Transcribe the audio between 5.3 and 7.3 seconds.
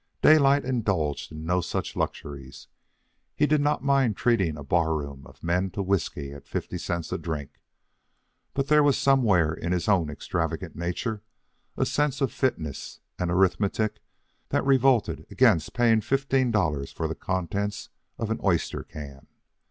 men to whiskey at fifty cents a